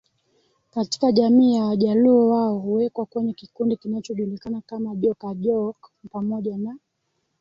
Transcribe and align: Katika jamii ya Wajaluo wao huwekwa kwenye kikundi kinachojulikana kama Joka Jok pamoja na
Katika 0.69 1.11
jamii 1.11 1.55
ya 1.55 1.65
Wajaluo 1.65 2.29
wao 2.29 2.59
huwekwa 2.59 3.05
kwenye 3.05 3.33
kikundi 3.33 3.77
kinachojulikana 3.77 4.61
kama 4.61 4.95
Joka 4.95 5.33
Jok 5.33 5.91
pamoja 6.11 6.57
na 6.57 6.77